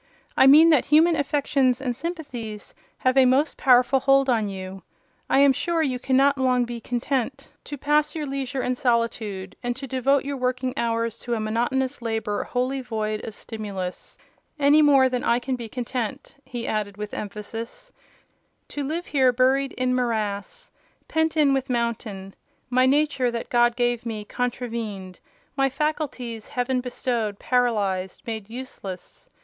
[0.35, 4.81] I mean, that human affections and sympathies have a most powerful hold on you.
[5.29, 9.75] I am sure you cannot long be content to pass your leisure in solitude, and
[9.75, 14.17] to devote your working hours to a monotonous labour wholly void of stimulus:
[14.57, 17.91] any more than I can be content," he added, with emphasis,
[18.69, 20.71] "to live here buried in morass,
[21.07, 25.19] pent in with mountains—my nature, that God gave me, contravened;
[25.55, 29.29] my faculties, heaven bestowed, paralysed—made useless.